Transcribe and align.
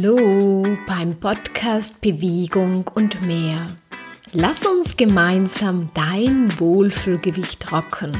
beim 0.00 1.20
Podcast 1.20 2.00
Bewegung 2.00 2.88
und 2.94 3.20
mehr. 3.26 3.66
Lass 4.32 4.64
uns 4.64 4.96
gemeinsam 4.96 5.90
dein 5.92 6.58
Wohlfühlgewicht 6.58 7.70
rocken. 7.70 8.16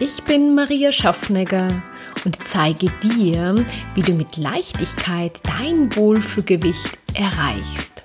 Ich 0.00 0.24
bin 0.24 0.56
Maria 0.56 0.90
Schaffnegger 0.90 1.82
und 2.24 2.40
zeige 2.48 2.90
dir, 3.00 3.64
wie 3.94 4.02
du 4.02 4.12
mit 4.12 4.36
Leichtigkeit 4.38 5.40
dein 5.44 5.94
Wohlfühlgewicht 5.94 6.98
erreichst. 7.14 8.02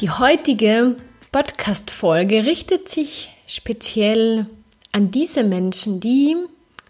Die 0.00 0.10
heutige 0.10 0.96
Podcast-Folge 1.30 2.44
richtet 2.44 2.90
sich 2.90 3.30
speziell 3.46 4.46
an 4.92 5.10
diese 5.10 5.44
Menschen, 5.44 5.98
die 6.00 6.36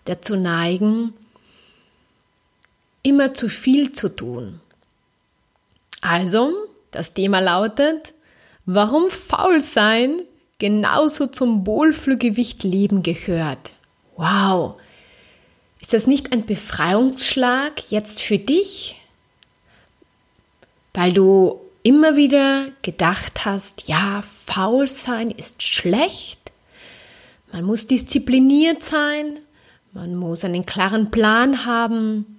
dazu 0.04 0.34
neigen, 0.34 1.14
immer 3.02 3.34
zu 3.34 3.48
viel 3.48 3.92
zu 3.92 4.08
tun. 4.08 4.60
Also, 6.00 6.52
das 6.90 7.14
Thema 7.14 7.40
lautet, 7.40 8.14
warum 8.66 9.10
faul 9.10 9.60
sein 9.60 10.22
genauso 10.58 11.26
zum 11.26 11.66
Wohlfühlgewicht 11.66 12.62
Leben 12.62 13.02
gehört. 13.02 13.72
Wow! 14.16 14.78
Ist 15.80 15.92
das 15.92 16.06
nicht 16.06 16.32
ein 16.32 16.46
Befreiungsschlag 16.46 17.90
jetzt 17.90 18.22
für 18.22 18.38
dich? 18.38 19.00
Weil 20.94 21.12
du 21.12 21.60
immer 21.82 22.14
wieder 22.14 22.68
gedacht 22.82 23.44
hast, 23.44 23.88
ja, 23.88 24.22
faul 24.22 24.86
sein 24.86 25.30
ist 25.30 25.62
schlecht, 25.64 26.38
man 27.52 27.64
muss 27.64 27.86
diszipliniert 27.86 28.84
sein, 28.84 29.40
man 29.92 30.14
muss 30.14 30.44
einen 30.44 30.64
klaren 30.64 31.10
Plan 31.10 31.66
haben, 31.66 32.31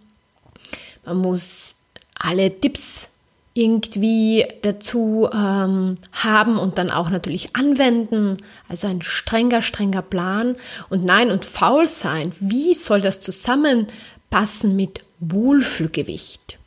man 1.05 1.17
muss 1.17 1.75
alle 2.15 2.59
Tipps 2.59 3.09
irgendwie 3.53 4.45
dazu 4.63 5.29
ähm, 5.31 5.97
haben 6.11 6.57
und 6.57 6.77
dann 6.77 6.89
auch 6.89 7.09
natürlich 7.09 7.55
anwenden. 7.55 8.37
Also 8.67 8.87
ein 8.87 9.01
strenger, 9.01 9.61
strenger 9.61 10.01
Plan. 10.01 10.55
Und 10.89 11.05
nein, 11.05 11.29
und 11.29 11.45
faul 11.45 11.87
sein, 11.87 12.33
wie 12.39 12.73
soll 12.73 13.01
das 13.01 13.19
zusammenpassen 13.19 14.75
mit 14.75 15.01
Wohlfühlgewicht? 15.19 16.57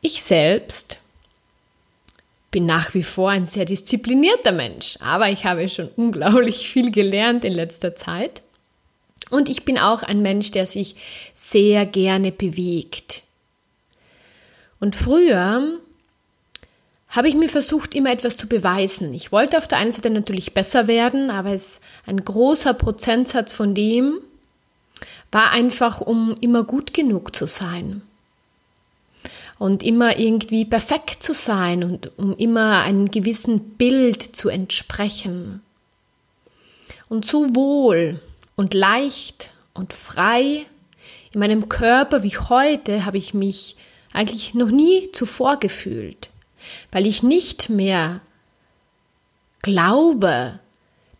Ich 0.00 0.22
selbst 0.22 0.98
bin 2.50 2.66
nach 2.66 2.92
wie 2.94 3.02
vor 3.02 3.30
ein 3.30 3.46
sehr 3.46 3.64
disziplinierter 3.64 4.52
Mensch, 4.52 4.98
aber 5.00 5.30
ich 5.30 5.44
habe 5.44 5.68
schon 5.68 5.88
unglaublich 5.96 6.68
viel 6.68 6.90
gelernt 6.90 7.44
in 7.44 7.52
letzter 7.52 7.94
Zeit. 7.94 8.41
Und 9.32 9.48
ich 9.48 9.64
bin 9.64 9.78
auch 9.78 10.02
ein 10.02 10.20
Mensch, 10.20 10.50
der 10.50 10.66
sich 10.66 10.94
sehr 11.32 11.86
gerne 11.86 12.32
bewegt. 12.32 13.22
Und 14.78 14.94
früher 14.94 15.62
habe 17.08 17.28
ich 17.28 17.34
mir 17.34 17.48
versucht, 17.48 17.94
immer 17.94 18.12
etwas 18.12 18.36
zu 18.36 18.46
beweisen. 18.46 19.14
Ich 19.14 19.32
wollte 19.32 19.56
auf 19.56 19.66
der 19.66 19.78
einen 19.78 19.90
Seite 19.90 20.10
natürlich 20.10 20.52
besser 20.52 20.86
werden, 20.86 21.30
aber 21.30 21.54
es 21.54 21.80
ein 22.04 22.22
großer 22.22 22.74
Prozentsatz 22.74 23.52
von 23.52 23.74
dem 23.74 24.18
war 25.30 25.50
einfach, 25.50 26.02
um 26.02 26.34
immer 26.42 26.64
gut 26.64 26.92
genug 26.92 27.34
zu 27.34 27.46
sein. 27.46 28.02
Und 29.58 29.82
immer 29.82 30.18
irgendwie 30.18 30.66
perfekt 30.66 31.22
zu 31.22 31.32
sein 31.32 31.84
und 31.84 32.18
um 32.18 32.36
immer 32.36 32.82
einem 32.82 33.10
gewissen 33.10 33.76
Bild 33.78 34.20
zu 34.22 34.50
entsprechen. 34.50 35.62
Und 37.08 37.24
so 37.24 37.54
wohl 37.54 38.20
und 38.56 38.74
leicht 38.74 39.50
und 39.74 39.92
frei 39.92 40.66
in 41.32 41.40
meinem 41.40 41.68
Körper 41.68 42.22
wie 42.22 42.36
heute 42.36 43.04
habe 43.04 43.18
ich 43.18 43.34
mich 43.34 43.76
eigentlich 44.12 44.54
noch 44.54 44.70
nie 44.70 45.10
zuvor 45.12 45.58
gefühlt, 45.58 46.28
weil 46.90 47.06
ich 47.06 47.22
nicht 47.22 47.70
mehr 47.70 48.20
glaube, 49.62 50.58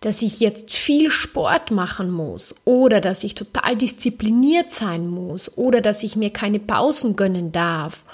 dass 0.01 0.21
ich 0.21 0.41
jetzt 0.41 0.75
viel 0.75 1.11
Sport 1.11 1.71
machen 1.71 2.11
muss 2.11 2.55
oder 2.65 3.01
dass 3.01 3.25
ich 3.25 3.35
total 3.35 3.77
diszipliniert 3.77 4.71
sein 4.71 5.07
muss 5.07 5.57
oder 5.57 5.81
dass 5.81 6.03
ich 6.03 6.17
mir 6.17 6.31
keine 6.31 6.59
Pausen 6.59 7.17
gönnen 7.17 7.53
darf 7.53 8.05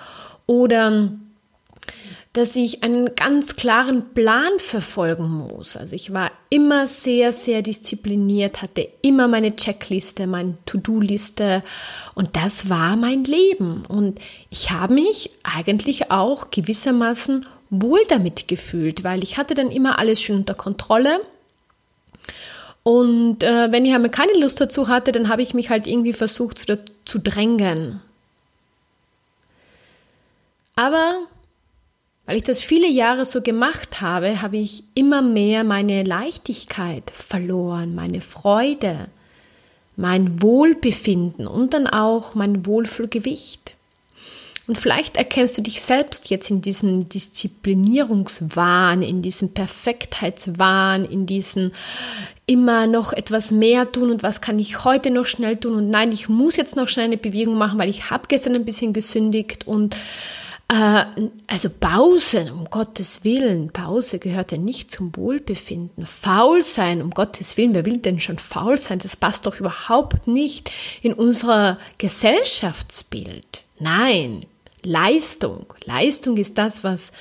oder 0.46 1.10
dass 2.32 2.56
ich 2.56 2.82
einen 2.82 3.14
ganz 3.14 3.56
klaren 3.56 4.14
Plan 4.14 4.50
verfolgen 4.58 5.28
muss. 5.28 5.76
Also 5.76 5.96
ich 5.96 6.12
war 6.12 6.30
immer 6.50 6.86
sehr, 6.86 7.32
sehr 7.32 7.62
diszipliniert, 7.62 8.62
hatte 8.62 8.88
immer 9.02 9.28
meine 9.28 9.56
Checkliste, 9.56 10.26
meine 10.26 10.54
To-Do-Liste 10.66 11.62
und 12.14 12.36
das 12.36 12.68
war 12.68 12.96
mein 12.96 13.24
Leben. 13.24 13.84
Und 13.86 14.20
ich 14.50 14.70
habe 14.70 14.94
mich 14.94 15.30
eigentlich 15.42 16.10
auch 16.10 16.50
gewissermaßen 16.50 17.46
wohl 17.70 18.00
damit 18.08 18.46
gefühlt, 18.46 19.04
weil 19.04 19.22
ich 19.22 19.36
hatte 19.36 19.54
dann 19.54 19.70
immer 19.70 19.98
alles 19.98 20.22
schon 20.22 20.36
unter 20.36 20.54
Kontrolle. 20.54 21.20
Und 22.82 23.42
äh, 23.42 23.72
wenn 23.72 23.84
ich 23.84 23.94
einmal 23.94 24.10
keine 24.10 24.38
Lust 24.38 24.60
dazu 24.60 24.88
hatte, 24.88 25.12
dann 25.12 25.28
habe 25.28 25.42
ich 25.42 25.54
mich 25.54 25.70
halt 25.70 25.86
irgendwie 25.86 26.12
versucht 26.12 26.58
zu, 26.58 26.82
zu 27.04 27.18
drängen. 27.18 28.00
Aber 30.76 31.26
weil 32.28 32.36
ich 32.36 32.42
das 32.42 32.62
viele 32.62 32.86
Jahre 32.86 33.24
so 33.24 33.40
gemacht 33.40 34.02
habe, 34.02 34.42
habe 34.42 34.58
ich 34.58 34.84
immer 34.92 35.22
mehr 35.22 35.64
meine 35.64 36.02
Leichtigkeit 36.02 37.10
verloren, 37.10 37.94
meine 37.94 38.20
Freude, 38.20 39.06
mein 39.96 40.42
Wohlbefinden 40.42 41.46
und 41.46 41.72
dann 41.72 41.86
auch 41.86 42.34
mein 42.34 42.66
Wohlfühlgewicht. 42.66 43.76
Und 44.66 44.76
vielleicht 44.76 45.16
erkennst 45.16 45.56
du 45.56 45.62
dich 45.62 45.80
selbst 45.80 46.28
jetzt 46.28 46.50
in 46.50 46.60
diesem 46.60 47.08
Disziplinierungswahn, 47.08 49.00
in 49.00 49.22
diesem 49.22 49.54
Perfektheitswahn, 49.54 51.06
in 51.06 51.24
diesem 51.24 51.72
immer 52.44 52.86
noch 52.86 53.14
etwas 53.14 53.52
mehr 53.52 53.90
tun 53.90 54.10
und 54.10 54.22
was 54.22 54.42
kann 54.42 54.58
ich 54.58 54.84
heute 54.84 55.10
noch 55.10 55.24
schnell 55.24 55.56
tun 55.56 55.76
und 55.76 55.88
nein, 55.88 56.12
ich 56.12 56.28
muss 56.28 56.56
jetzt 56.56 56.76
noch 56.76 56.88
schnell 56.88 57.06
eine 57.06 57.16
Bewegung 57.16 57.56
machen, 57.56 57.78
weil 57.78 57.88
ich 57.88 58.10
habe 58.10 58.28
gestern 58.28 58.54
ein 58.54 58.66
bisschen 58.66 58.92
gesündigt 58.92 59.66
und 59.66 59.96
also 60.70 61.70
Pause, 61.70 62.52
um 62.52 62.66
Gottes 62.66 63.24
Willen, 63.24 63.70
Pause 63.72 64.18
gehört 64.18 64.52
ja 64.52 64.58
nicht 64.58 64.90
zum 64.90 65.16
Wohlbefinden. 65.16 66.04
Faul 66.04 66.62
sein, 66.62 67.00
um 67.00 67.10
Gottes 67.10 67.56
Willen, 67.56 67.74
wer 67.74 67.86
will 67.86 67.96
denn 67.96 68.20
schon 68.20 68.38
faul 68.38 68.78
sein? 68.78 68.98
Das 68.98 69.16
passt 69.16 69.46
doch 69.46 69.58
überhaupt 69.58 70.26
nicht 70.26 70.70
in 71.00 71.14
unser 71.14 71.78
Gesellschaftsbild. 71.96 73.62
Nein, 73.78 74.44
Leistung. 74.82 75.72
Leistung 75.86 76.36
ist 76.36 76.58
das, 76.58 76.84
was, 76.84 77.12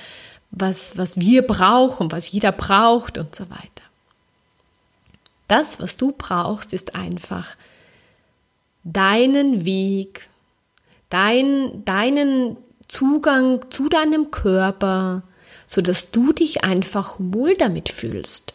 was, 0.50 0.98
was 0.98 1.18
wir 1.18 1.46
brauchen, 1.46 2.12
was 2.12 2.30
jeder 2.30 2.52
braucht 2.52 3.16
und 3.16 3.34
so 3.34 3.48
weiter. 3.48 3.64
Das, 5.46 5.80
was 5.80 5.96
du 5.96 6.12
brauchst, 6.12 6.74
ist 6.74 6.94
einfach 6.94 7.56
deinen 8.84 9.64
Weg, 9.64 10.28
dein, 11.08 11.82
deinen 11.86 12.58
Zugang 12.88 13.70
zu 13.70 13.88
deinem 13.88 14.30
Körper, 14.30 15.22
sodass 15.66 16.10
du 16.10 16.32
dich 16.32 16.64
einfach 16.64 17.16
wohl 17.18 17.54
damit 17.54 17.90
fühlst. 17.90 18.54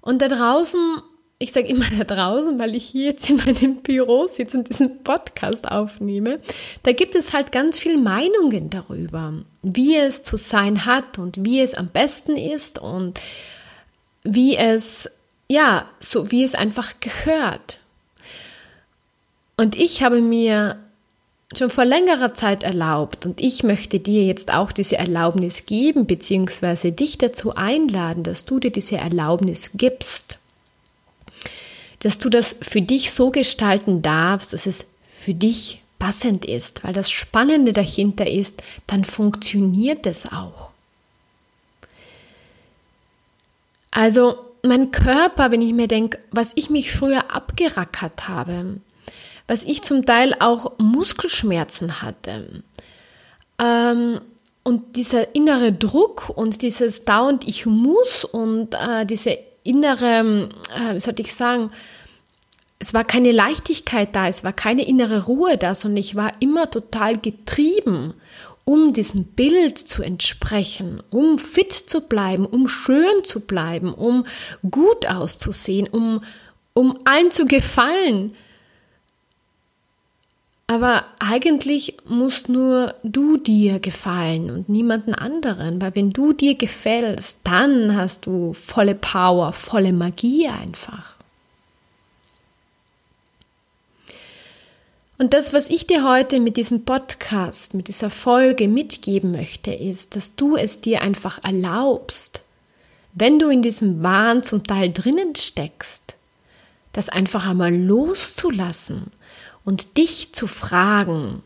Und 0.00 0.20
da 0.20 0.28
draußen, 0.28 1.00
ich 1.38 1.52
sage 1.52 1.68
immer 1.68 1.86
da 1.98 2.04
draußen, 2.04 2.58
weil 2.58 2.74
ich 2.74 2.84
hier 2.84 3.06
jetzt 3.06 3.30
in 3.30 3.36
meinem 3.36 3.76
Büro 3.76 4.26
sitze 4.26 4.58
und 4.58 4.68
diesen 4.68 5.02
Podcast 5.02 5.66
aufnehme, 5.70 6.40
da 6.82 6.92
gibt 6.92 7.14
es 7.14 7.32
halt 7.32 7.52
ganz 7.52 7.78
viele 7.78 7.98
Meinungen 7.98 8.68
darüber, 8.68 9.32
wie 9.62 9.96
es 9.96 10.22
zu 10.22 10.36
sein 10.36 10.84
hat 10.84 11.18
und 11.18 11.44
wie 11.44 11.60
es 11.60 11.74
am 11.74 11.88
besten 11.88 12.36
ist 12.36 12.78
und 12.78 13.18
wie 14.24 14.56
es, 14.56 15.10
ja, 15.48 15.88
so 16.00 16.30
wie 16.30 16.42
es 16.42 16.54
einfach 16.54 16.94
gehört. 17.00 17.78
Und 19.56 19.76
ich 19.76 20.02
habe 20.02 20.20
mir 20.20 20.83
schon 21.58 21.70
vor 21.70 21.84
längerer 21.84 22.34
Zeit 22.34 22.62
erlaubt. 22.62 23.26
Und 23.26 23.40
ich 23.40 23.62
möchte 23.62 24.00
dir 24.00 24.24
jetzt 24.24 24.52
auch 24.52 24.72
diese 24.72 24.96
Erlaubnis 24.96 25.66
geben, 25.66 26.06
beziehungsweise 26.06 26.92
dich 26.92 27.18
dazu 27.18 27.54
einladen, 27.54 28.22
dass 28.22 28.44
du 28.44 28.58
dir 28.58 28.70
diese 28.70 28.96
Erlaubnis 28.96 29.72
gibst, 29.74 30.38
dass 32.00 32.18
du 32.18 32.28
das 32.28 32.56
für 32.60 32.82
dich 32.82 33.12
so 33.12 33.30
gestalten 33.30 34.02
darfst, 34.02 34.52
dass 34.52 34.66
es 34.66 34.86
für 35.10 35.34
dich 35.34 35.82
passend 35.98 36.44
ist, 36.44 36.84
weil 36.84 36.92
das 36.92 37.10
Spannende 37.10 37.72
dahinter 37.72 38.30
ist, 38.30 38.62
dann 38.86 39.04
funktioniert 39.04 40.04
es 40.06 40.30
auch. 40.30 40.70
Also 43.90 44.36
mein 44.62 44.90
Körper, 44.90 45.50
wenn 45.50 45.62
ich 45.62 45.72
mir 45.72 45.88
denke, 45.88 46.18
was 46.30 46.52
ich 46.56 46.68
mich 46.68 46.92
früher 46.92 47.34
abgerackert 47.34 48.28
habe, 48.28 48.80
was 49.46 49.64
ich 49.64 49.82
zum 49.82 50.06
Teil 50.06 50.34
auch 50.38 50.72
Muskelschmerzen 50.78 52.02
hatte. 52.02 52.62
Ähm, 53.58 54.20
und 54.62 54.96
dieser 54.96 55.34
innere 55.34 55.72
Druck 55.72 56.30
und 56.34 56.62
dieses 56.62 57.04
dauernd 57.04 57.46
ich 57.46 57.66
muss 57.66 58.24
und 58.24 58.74
äh, 58.74 59.04
diese 59.04 59.38
innere, 59.62 60.48
äh, 60.74 60.94
wie 60.94 61.00
sollte 61.00 61.22
ich 61.22 61.34
sagen, 61.34 61.70
es 62.78 62.92
war 62.94 63.04
keine 63.04 63.32
Leichtigkeit 63.32 64.14
da, 64.14 64.28
es 64.28 64.44
war 64.44 64.52
keine 64.52 64.86
innere 64.86 65.24
Ruhe 65.24 65.56
da, 65.56 65.74
sondern 65.74 65.98
ich 65.98 66.16
war 66.16 66.32
immer 66.40 66.70
total 66.70 67.16
getrieben, 67.16 68.14
um 68.64 68.92
diesem 68.92 69.24
Bild 69.24 69.78
zu 69.78 70.02
entsprechen, 70.02 71.02
um 71.10 71.38
fit 71.38 71.72
zu 71.72 72.00
bleiben, 72.00 72.46
um 72.46 72.68
schön 72.68 73.24
zu 73.24 73.40
bleiben, 73.40 73.92
um 73.92 74.26
gut 74.70 75.06
auszusehen, 75.06 75.88
um, 75.88 76.22
um 76.72 76.98
allen 77.04 77.30
zu 77.30 77.46
gefallen. 77.46 78.34
Aber 80.66 81.04
eigentlich 81.18 81.96
musst 82.06 82.48
nur 82.48 82.94
du 83.02 83.36
dir 83.36 83.80
gefallen 83.80 84.50
und 84.50 84.68
niemanden 84.68 85.14
anderen, 85.14 85.80
weil 85.80 85.94
wenn 85.94 86.10
du 86.10 86.32
dir 86.32 86.54
gefällst, 86.54 87.40
dann 87.44 87.94
hast 87.94 88.26
du 88.26 88.54
volle 88.54 88.94
Power, 88.94 89.52
volle 89.52 89.92
Magie 89.92 90.48
einfach. 90.48 91.14
Und 95.18 95.34
das, 95.34 95.52
was 95.52 95.68
ich 95.70 95.86
dir 95.86 96.08
heute 96.08 96.40
mit 96.40 96.56
diesem 96.56 96.84
Podcast, 96.84 97.74
mit 97.74 97.88
dieser 97.88 98.10
Folge 98.10 98.66
mitgeben 98.66 99.32
möchte, 99.32 99.72
ist, 99.72 100.16
dass 100.16 100.34
du 100.34 100.56
es 100.56 100.80
dir 100.80 101.02
einfach 101.02 101.44
erlaubst, 101.44 102.42
wenn 103.12 103.38
du 103.38 103.48
in 103.48 103.62
diesem 103.62 104.02
Wahn 104.02 104.42
zum 104.42 104.64
Teil 104.64 104.92
drinnen 104.92 105.36
steckst, 105.36 106.16
das 106.92 107.10
einfach 107.10 107.46
einmal 107.46 107.74
loszulassen 107.74 109.12
und 109.64 109.96
dich 109.96 110.32
zu 110.32 110.46
fragen, 110.46 111.42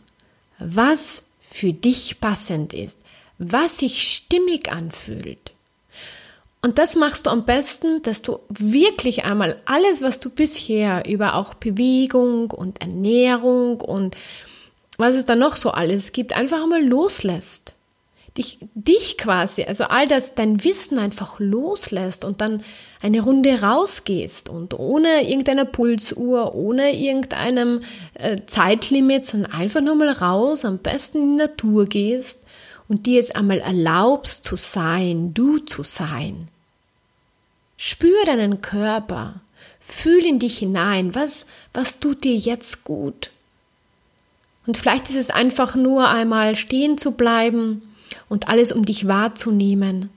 was 0.59 1.25
für 1.51 1.73
dich 1.73 2.21
passend 2.21 2.75
ist, 2.75 2.99
was 3.39 3.79
sich 3.79 4.13
stimmig 4.13 4.71
anfühlt. 4.71 5.53
Und 6.61 6.79
das 6.79 6.97
machst 6.97 7.27
du 7.27 7.31
am 7.31 7.45
besten, 7.45 8.03
dass 8.03 8.21
du 8.23 8.41
wirklich 8.49 9.25
einmal 9.25 9.61
alles, 9.65 10.03
was 10.03 10.19
du 10.19 10.29
bisher 10.29 11.09
über 11.09 11.37
auch 11.37 11.55
Bewegung 11.55 12.51
und 12.51 12.81
Ernährung 12.81 13.81
und 13.81 14.17
was 14.97 15.15
es 15.15 15.25
da 15.25 15.37
noch 15.37 15.55
so 15.55 15.71
alles 15.71 16.11
gibt, 16.11 16.33
einfach 16.33 16.61
einmal 16.61 16.85
loslässt. 16.85 17.75
Dich, 18.39 18.59
dich 18.75 19.19
quasi, 19.19 19.65
also 19.65 19.85
all 19.85 20.07
das, 20.07 20.37
dein 20.37 20.63
Wissen 20.63 20.99
einfach 20.99 21.41
loslässt 21.41 22.25
und 22.25 22.41
dann 22.41 22.63
eine 23.03 23.21
Runde 23.21 23.63
rausgehst 23.63 24.49
und 24.49 24.79
ohne 24.79 25.29
irgendeiner 25.29 25.65
Pulsuhr, 25.65 26.55
ohne 26.55 26.97
irgendeinem 26.97 27.83
äh, 28.15 28.39
Zeitlimit, 28.47 29.25
sondern 29.25 29.53
einfach 29.53 29.81
nur 29.81 29.97
mal 29.97 30.11
raus, 30.11 30.65
am 30.65 30.79
besten 30.79 31.19
in 31.19 31.33
die 31.33 31.39
Natur 31.41 31.87
gehst 31.87 32.45
und 32.89 33.07
dir 33.07 33.21
es 33.21 33.33
einmal 33.33 33.59
erlaubst 33.59 34.45
zu 34.45 34.57
sein, 34.57 35.35
du 35.35 35.59
zu 35.59 35.83
sein. 35.83 36.49
Spür 37.77 38.25
deinen 38.25 38.61
Körper, 38.61 39.41
fühl 39.81 40.25
in 40.25 40.39
dich 40.39 40.59
hinein, 40.59 41.15
was, 41.15 41.47
was 41.75 42.01
tut 42.01 42.25
dir 42.25 42.37
jetzt 42.37 42.85
gut. 42.85 43.31
Und 44.67 44.77
vielleicht 44.77 45.09
ist 45.09 45.17
es 45.17 45.31
einfach 45.31 45.75
nur 45.75 46.09
einmal 46.09 46.55
stehen 46.57 46.99
zu 46.99 47.13
bleiben 47.13 47.83
und 48.29 48.49
alles 48.49 48.73
um 48.73 48.85
dich 48.85 49.07
wahrzunehmen, 49.07 50.11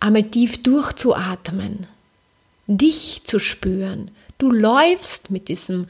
einmal 0.00 0.24
tief 0.24 0.62
durchzuatmen, 0.62 1.86
dich 2.66 3.22
zu 3.24 3.38
spüren. 3.38 4.10
Du 4.38 4.50
läufst 4.50 5.30
mit 5.30 5.48
diesem 5.48 5.86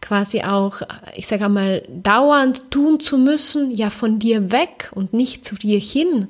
quasi 0.00 0.42
auch, 0.42 0.82
ich 1.16 1.26
sage 1.26 1.46
einmal, 1.46 1.82
dauernd 1.88 2.70
tun 2.70 3.00
zu 3.00 3.18
müssen, 3.18 3.70
ja 3.70 3.90
von 3.90 4.18
dir 4.18 4.52
weg 4.52 4.90
und 4.94 5.12
nicht 5.12 5.44
zu 5.44 5.56
dir 5.56 5.78
hin. 5.78 6.28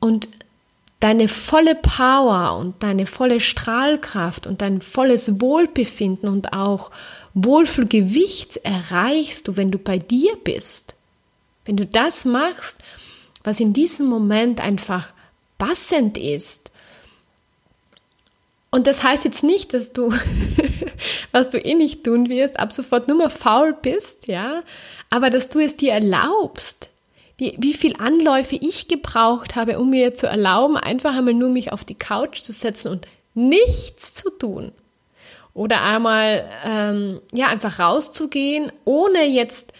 Und 0.00 0.28
deine 1.00 1.28
volle 1.28 1.74
Power 1.74 2.56
und 2.58 2.82
deine 2.82 3.06
volle 3.06 3.40
Strahlkraft 3.40 4.46
und 4.46 4.62
dein 4.62 4.80
volles 4.80 5.40
Wohlbefinden 5.40 6.28
und 6.28 6.54
auch 6.54 6.90
Wohlfühlgewicht 7.34 8.58
erreichst 8.58 9.48
du, 9.48 9.56
wenn 9.56 9.70
du 9.70 9.78
bei 9.78 9.98
dir 9.98 10.34
bist. 10.42 10.94
Wenn 11.66 11.76
du 11.76 11.84
das 11.84 12.24
machst, 12.24 12.82
was 13.44 13.60
in 13.60 13.72
diesem 13.72 14.06
Moment 14.06 14.60
einfach 14.60 15.12
passend 15.58 16.18
ist. 16.18 16.72
Und 18.70 18.88
das 18.88 19.04
heißt 19.04 19.24
jetzt 19.24 19.44
nicht, 19.44 19.72
dass 19.72 19.92
du, 19.92 20.12
was 21.32 21.48
du 21.50 21.58
eh 21.58 21.74
nicht 21.74 22.02
tun 22.02 22.28
wirst, 22.28 22.58
ab 22.58 22.72
sofort 22.72 23.06
nur 23.06 23.18
mal 23.18 23.30
faul 23.30 23.72
bist, 23.72 24.26
ja, 24.26 24.64
aber 25.10 25.30
dass 25.30 25.48
du 25.48 25.60
es 25.60 25.76
dir 25.76 25.92
erlaubst, 25.92 26.88
wie, 27.36 27.54
wie 27.58 27.74
viel 27.74 27.94
Anläufe 27.98 28.56
ich 28.56 28.88
gebraucht 28.88 29.54
habe, 29.54 29.78
um 29.78 29.90
mir 29.90 30.14
zu 30.14 30.26
erlauben, 30.26 30.76
einfach 30.76 31.14
einmal 31.14 31.34
nur 31.34 31.50
mich 31.50 31.72
auf 31.72 31.84
die 31.84 31.94
Couch 31.94 32.40
zu 32.40 32.52
setzen 32.52 32.90
und 32.90 33.06
nichts 33.34 34.14
zu 34.14 34.30
tun. 34.30 34.72
Oder 35.52 35.82
einmal, 35.82 36.48
ähm, 36.64 37.20
ja, 37.32 37.46
einfach 37.46 37.78
rauszugehen, 37.78 38.72
ohne 38.84 39.24
jetzt 39.24 39.72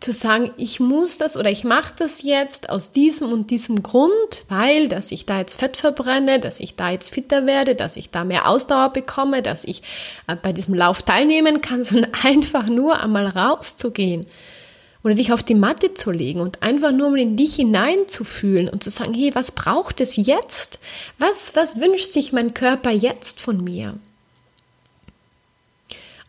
zu 0.00 0.10
sagen, 0.10 0.50
ich 0.56 0.80
muss 0.80 1.18
das 1.18 1.36
oder 1.36 1.50
ich 1.50 1.62
mache 1.62 1.94
das 1.96 2.22
jetzt 2.22 2.68
aus 2.68 2.90
diesem 2.90 3.32
und 3.32 3.50
diesem 3.50 3.82
Grund, 3.82 4.44
weil, 4.48 4.88
dass 4.88 5.12
ich 5.12 5.24
da 5.24 5.38
jetzt 5.38 5.54
Fett 5.54 5.76
verbrenne, 5.76 6.40
dass 6.40 6.58
ich 6.58 6.74
da 6.74 6.90
jetzt 6.90 7.14
fitter 7.14 7.46
werde, 7.46 7.76
dass 7.76 7.96
ich 7.96 8.10
da 8.10 8.24
mehr 8.24 8.48
Ausdauer 8.48 8.92
bekomme, 8.92 9.40
dass 9.40 9.64
ich 9.64 9.82
äh, 10.26 10.36
bei 10.36 10.52
diesem 10.52 10.74
Lauf 10.74 11.02
teilnehmen 11.02 11.60
kann, 11.60 11.84
sondern 11.84 12.12
einfach 12.24 12.68
nur 12.68 13.00
einmal 13.00 13.26
rauszugehen 13.26 14.26
oder 15.04 15.14
dich 15.14 15.32
auf 15.32 15.42
die 15.42 15.54
Matte 15.54 15.94
zu 15.94 16.10
legen 16.10 16.40
und 16.40 16.62
einfach 16.62 16.90
nur 16.90 17.10
mal 17.10 17.20
in 17.20 17.36
dich 17.36 17.56
hineinzufühlen 17.56 18.68
und 18.68 18.82
zu 18.82 18.90
sagen, 18.90 19.14
hey, 19.14 19.34
was 19.34 19.52
braucht 19.52 20.00
es 20.00 20.16
jetzt? 20.16 20.80
Was, 21.18 21.54
was 21.54 21.78
wünscht 21.78 22.12
sich 22.12 22.32
mein 22.32 22.54
Körper 22.54 22.90
jetzt 22.90 23.40
von 23.40 23.62
mir? 23.62 23.94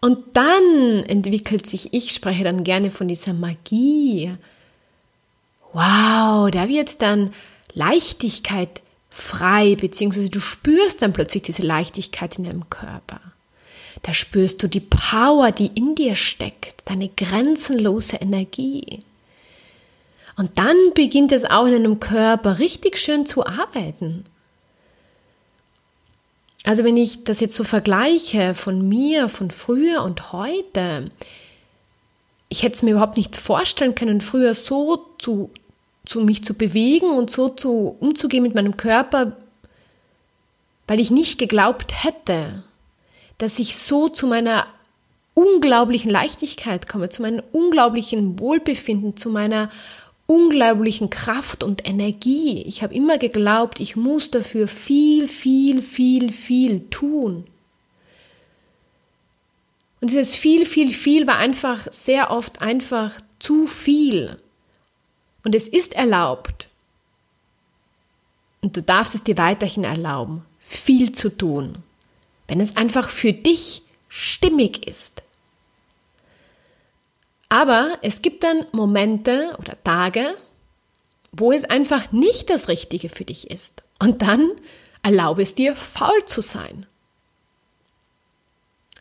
Und 0.05 0.37
dann 0.37 1.03
entwickelt 1.07 1.65
sich, 1.65 1.91
ich 1.91 2.11
spreche 2.11 2.43
dann 2.43 2.63
gerne 2.63 2.91
von 2.91 3.07
dieser 3.07 3.33
Magie. 3.33 4.35
Wow, 5.73 6.51
da 6.51 6.67
wird 6.67 7.01
dann 7.01 7.33
Leichtigkeit 7.73 8.83
frei, 9.09 9.75
beziehungsweise 9.75 10.29
du 10.29 10.39
spürst 10.39 11.01
dann 11.01 11.11
plötzlich 11.11 11.41
diese 11.41 11.63
Leichtigkeit 11.63 12.37
in 12.37 12.43
deinem 12.43 12.69
Körper. 12.69 13.19
Da 14.03 14.13
spürst 14.13 14.61
du 14.61 14.67
die 14.67 14.79
Power, 14.79 15.51
die 15.51 15.71
in 15.73 15.95
dir 15.95 16.13
steckt, 16.13 16.87
deine 16.87 17.09
grenzenlose 17.09 18.17
Energie. 18.17 18.99
Und 20.37 20.59
dann 20.59 20.77
beginnt 20.93 21.31
es 21.31 21.45
auch 21.45 21.65
in 21.65 21.71
deinem 21.71 21.99
Körper 21.99 22.59
richtig 22.59 22.99
schön 22.99 23.25
zu 23.25 23.43
arbeiten. 23.43 24.23
Also 26.65 26.83
wenn 26.83 26.97
ich 26.97 27.23
das 27.23 27.39
jetzt 27.39 27.55
so 27.55 27.63
vergleiche 27.63 28.55
von 28.55 28.87
mir, 28.87 29.29
von 29.29 29.51
früher 29.51 30.01
und 30.01 30.33
heute, 30.33 31.05
ich 32.49 32.63
hätte 32.63 32.75
es 32.75 32.83
mir 32.83 32.91
überhaupt 32.91 33.17
nicht 33.17 33.37
vorstellen 33.37 33.93
können, 33.93 34.19
früher 34.19 34.55
so 34.55 35.05
zu, 35.19 35.51
zu 36.05 36.21
mich 36.21 36.43
zu 36.43 36.55
bewegen 36.55 37.11
und 37.11 37.29
so 37.29 37.49
zu 37.49 37.95
umzugehen 37.99 38.41
mit 38.41 38.55
meinem 38.55 38.77
Körper, 38.77 39.37
weil 40.87 40.99
ich 40.99 41.11
nicht 41.11 41.37
geglaubt 41.37 42.03
hätte, 42.03 42.63
dass 43.37 43.59
ich 43.59 43.77
so 43.77 44.09
zu 44.09 44.25
meiner 44.25 44.65
unglaublichen 45.35 46.09
Leichtigkeit 46.09 46.87
komme, 46.87 47.09
zu 47.09 47.21
meinem 47.21 47.43
unglaublichen 47.51 48.39
Wohlbefinden, 48.39 49.17
zu 49.17 49.29
meiner 49.29 49.69
unglaublichen 50.27 51.09
Kraft 51.09 51.63
und 51.63 51.87
Energie. 51.87 52.63
Ich 52.63 52.83
habe 52.83 52.93
immer 52.93 53.17
geglaubt, 53.17 53.79
ich 53.79 53.95
muss 53.95 54.31
dafür 54.31 54.67
viel, 54.67 55.27
viel, 55.27 55.81
viel, 55.81 56.31
viel 56.31 56.89
tun. 56.89 57.45
Und 60.01 60.11
dieses 60.11 60.35
viel, 60.35 60.65
viel, 60.65 60.91
viel 60.91 61.27
war 61.27 61.37
einfach 61.37 61.87
sehr 61.91 62.31
oft 62.31 62.61
einfach 62.61 63.19
zu 63.39 63.67
viel. 63.67 64.37
Und 65.43 65.55
es 65.55 65.67
ist 65.67 65.93
erlaubt. 65.93 66.67
Und 68.61 68.75
du 68.75 68.81
darfst 68.81 69.15
es 69.15 69.23
dir 69.23 69.37
weiterhin 69.37 69.83
erlauben, 69.83 70.43
viel 70.67 71.11
zu 71.11 71.29
tun 71.29 71.83
wenn 72.47 72.59
es 72.59 72.77
einfach 72.77 73.09
für 73.09 73.33
dich 73.33 73.81
stimmig 74.07 74.87
ist. 74.87 75.23
Aber 77.55 77.99
es 78.01 78.21
gibt 78.21 78.43
dann 78.43 78.65
Momente 78.73 79.55
oder 79.59 79.81
Tage, 79.81 80.35
wo 81.31 81.53
es 81.53 81.63
einfach 81.63 82.11
nicht 82.11 82.49
das 82.49 82.67
Richtige 82.67 83.07
für 83.07 83.23
dich 83.23 83.49
ist. 83.49 83.81
Und 83.97 84.21
dann 84.23 84.51
erlaube 85.03 85.41
es 85.41 85.55
dir, 85.55 85.73
faul 85.73 86.25
zu 86.25 86.41
sein. 86.41 86.85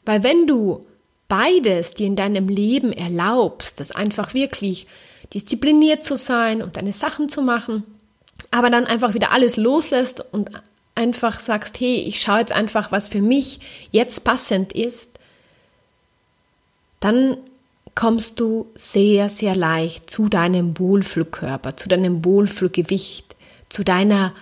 Weil 0.04 0.22
wenn 0.22 0.46
du 0.46 0.86
beides 1.26 1.94
dir 1.94 2.06
in 2.06 2.14
deinem 2.14 2.46
Leben 2.46 2.92
erlaubst, 2.92 3.80
das 3.80 3.90
einfach 3.90 4.34
wirklich 4.34 4.86
diszipliniert 5.32 6.04
zu 6.04 6.16
sein 6.16 6.62
und 6.62 6.76
deine 6.76 6.92
Sachen 6.92 7.28
zu 7.28 7.42
machen, 7.42 7.82
aber 8.52 8.70
dann 8.70 8.86
einfach 8.86 9.14
wieder 9.14 9.32
alles 9.32 9.56
loslässt 9.56 10.24
und 10.32 10.50
einfach 10.94 11.40
sagst, 11.40 11.80
hey, 11.80 11.96
ich 12.06 12.20
schaue 12.20 12.38
jetzt 12.38 12.52
einfach, 12.52 12.92
was 12.92 13.08
für 13.08 13.20
mich 13.20 13.58
jetzt 13.90 14.22
passend 14.22 14.72
ist, 14.72 15.18
dann 17.00 17.36
kommst 17.94 18.40
du 18.40 18.66
sehr, 18.74 19.28
sehr 19.28 19.54
leicht 19.54 20.10
zu 20.10 20.28
deinem 20.28 20.78
Wohlfühlkörper, 20.78 21.76
zu 21.76 21.88
deinem 21.88 22.24
Wohlfühlgewicht, 22.24 23.36
zu 23.68 23.84
deiner 23.84 24.32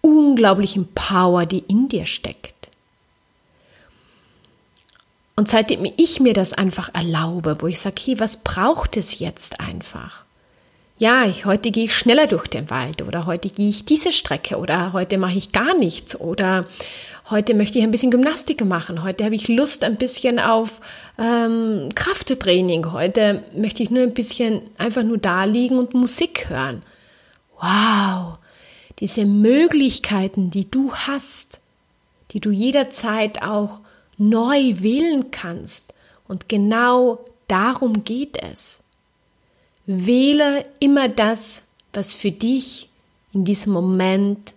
unglaublichen 0.00 0.88
Power, 0.94 1.46
die 1.46 1.64
in 1.68 1.88
dir 1.88 2.06
steckt. 2.06 2.54
Und 5.36 5.48
seitdem 5.48 5.84
ich 5.96 6.18
mir 6.18 6.32
das 6.32 6.54
einfach 6.54 6.94
erlaube, 6.94 7.58
wo 7.60 7.66
ich 7.66 7.78
sage, 7.78 8.00
hey, 8.04 8.18
was 8.18 8.38
braucht 8.38 8.96
es 8.96 9.18
jetzt 9.18 9.60
einfach? 9.60 10.24
Ja, 10.98 11.26
ich, 11.26 11.44
heute 11.44 11.70
gehe 11.72 11.84
ich 11.84 11.94
schneller 11.94 12.26
durch 12.26 12.46
den 12.46 12.70
Wald 12.70 13.02
oder 13.02 13.26
heute 13.26 13.50
gehe 13.50 13.68
ich 13.68 13.84
diese 13.84 14.12
Strecke 14.12 14.56
oder 14.56 14.94
heute 14.94 15.18
mache 15.18 15.36
ich 15.36 15.52
gar 15.52 15.76
nichts 15.76 16.18
oder 16.18 16.66
heute 17.30 17.54
möchte 17.54 17.78
ich 17.78 17.84
ein 17.84 17.90
bisschen 17.90 18.10
Gymnastik 18.10 18.64
machen, 18.64 19.02
heute 19.02 19.24
habe 19.24 19.34
ich 19.34 19.48
Lust 19.48 19.84
ein 19.84 19.96
bisschen 19.96 20.38
auf 20.38 20.80
ähm, 21.18 21.88
Krafttraining, 21.94 22.92
heute 22.92 23.42
möchte 23.54 23.82
ich 23.82 23.90
nur 23.90 24.02
ein 24.02 24.14
bisschen 24.14 24.62
einfach 24.78 25.02
nur 25.02 25.18
da 25.18 25.44
liegen 25.44 25.78
und 25.78 25.94
Musik 25.94 26.48
hören. 26.48 26.82
Wow, 27.60 28.38
diese 29.00 29.24
Möglichkeiten, 29.24 30.50
die 30.50 30.70
du 30.70 30.92
hast, 30.92 31.60
die 32.30 32.40
du 32.40 32.50
jederzeit 32.50 33.42
auch 33.42 33.80
neu 34.18 34.74
wählen 34.78 35.30
kannst. 35.30 35.94
Und 36.28 36.48
genau 36.48 37.24
darum 37.48 38.04
geht 38.04 38.42
es. 38.42 38.82
Wähle 39.86 40.64
immer 40.80 41.08
das, 41.08 41.62
was 41.92 42.14
für 42.14 42.32
dich 42.32 42.88
in 43.32 43.44
diesem 43.44 43.72
Moment 43.72 44.54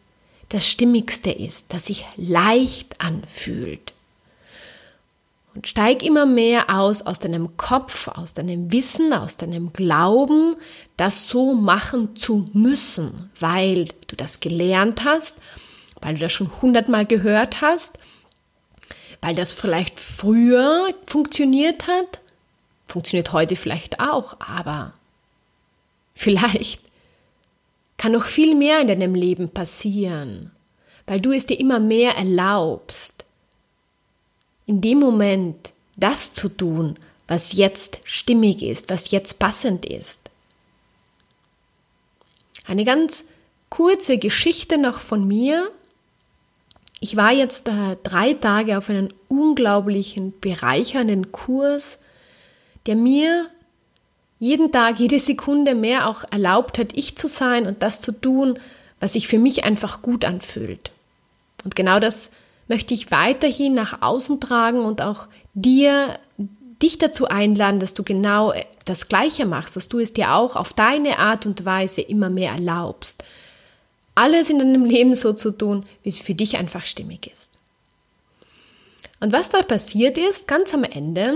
das 0.49 0.67
Stimmigste 0.67 1.31
ist, 1.31 1.73
das 1.73 1.85
sich 1.85 2.05
leicht 2.17 2.99
anfühlt. 2.99 3.93
Und 5.55 5.67
steig 5.67 6.03
immer 6.03 6.25
mehr 6.25 6.69
aus 6.69 7.01
aus 7.01 7.19
deinem 7.19 7.57
Kopf, 7.57 8.07
aus 8.07 8.33
deinem 8.33 8.71
Wissen, 8.71 9.13
aus 9.13 9.37
deinem 9.37 9.73
Glauben, 9.73 10.55
das 10.97 11.27
so 11.27 11.53
machen 11.53 12.15
zu 12.15 12.49
müssen, 12.53 13.31
weil 13.39 13.85
du 14.07 14.15
das 14.15 14.39
gelernt 14.39 15.03
hast, 15.05 15.37
weil 16.01 16.15
du 16.15 16.21
das 16.21 16.31
schon 16.31 16.51
hundertmal 16.61 17.05
gehört 17.05 17.61
hast, 17.61 17.97
weil 19.21 19.35
das 19.35 19.51
vielleicht 19.51 19.99
früher 19.99 20.93
funktioniert 21.05 21.87
hat, 21.87 22.21
funktioniert 22.87 23.33
heute 23.33 23.55
vielleicht 23.55 23.99
auch, 23.99 24.37
aber 24.39 24.93
vielleicht 26.15 26.88
kann 27.99 28.13
noch 28.13 28.25
viel 28.25 28.55
mehr 28.55 28.79
in 28.79 28.87
deinem 28.87 29.13
Leben 29.13 29.49
passieren, 29.49 30.51
weil 31.05 31.19
du 31.19 31.31
es 31.31 31.45
dir 31.45 31.59
immer 31.59 31.79
mehr 31.79 32.15
erlaubst, 32.15 33.25
in 34.65 34.81
dem 34.81 34.99
Moment 34.99 35.73
das 35.97 36.33
zu 36.33 36.47
tun, 36.47 36.95
was 37.27 37.53
jetzt 37.53 37.99
stimmig 38.05 38.63
ist, 38.63 38.89
was 38.89 39.11
jetzt 39.11 39.37
passend 39.37 39.85
ist. 39.85 40.31
Eine 42.65 42.85
ganz 42.85 43.25
kurze 43.69 44.17
Geschichte 44.17 44.77
noch 44.77 44.99
von 44.99 45.27
mir. 45.27 45.69
Ich 47.01 47.17
war 47.17 47.33
jetzt 47.33 47.67
äh, 47.67 47.97
drei 48.01 48.33
Tage 48.33 48.77
auf 48.77 48.89
einen 48.89 49.13
unglaublichen, 49.27 50.33
bereichernden 50.39 51.33
Kurs, 51.33 51.99
der 52.85 52.95
mir 52.95 53.49
jeden 54.39 54.71
Tag, 54.71 54.99
jede 54.99 55.19
Sekunde 55.19 55.75
mehr 55.75 56.09
auch 56.09 56.23
erlaubt 56.31 56.77
hat, 56.77 56.93
ich 56.93 57.17
zu 57.17 57.27
sein 57.27 57.67
und 57.67 57.83
das 57.83 57.99
zu 57.99 58.11
tun, 58.11 58.57
was 58.99 59.13
sich 59.13 59.27
für 59.27 59.39
mich 59.39 59.63
einfach 59.63 60.01
gut 60.01 60.25
anfühlt. 60.25 60.91
Und 61.63 61.75
genau 61.75 61.99
das 61.99 62.31
möchte 62.67 62.93
ich 62.93 63.11
weiterhin 63.11 63.73
nach 63.73 64.01
außen 64.01 64.39
tragen 64.39 64.79
und 64.85 65.01
auch 65.01 65.27
dir, 65.53 66.19
dich 66.81 66.97
dazu 66.97 67.27
einladen, 67.27 67.79
dass 67.79 67.93
du 67.93 68.03
genau 68.03 68.53
das 68.85 69.09
Gleiche 69.09 69.45
machst, 69.45 69.75
dass 69.75 69.89
du 69.89 69.99
es 69.99 70.13
dir 70.13 70.33
auch 70.33 70.55
auf 70.55 70.71
deine 70.71 71.19
Art 71.19 71.45
und 71.45 71.65
Weise 71.65 72.01
immer 72.01 72.29
mehr 72.29 72.53
erlaubst 72.53 73.23
alles 74.19 74.49
in 74.49 74.59
deinem 74.59 74.83
Leben 74.83 75.15
so 75.15 75.31
zu 75.31 75.51
tun, 75.51 75.85
wie 76.03 76.09
es 76.09 76.19
für 76.19 76.35
dich 76.35 76.57
einfach 76.57 76.85
stimmig 76.85 77.31
ist. 77.31 77.57
Und 79.21 79.31
was 79.31 79.49
dort 79.49 79.69
passiert 79.69 80.17
ist, 80.17 80.45
ganz 80.45 80.73
am 80.73 80.83
Ende, 80.83 81.35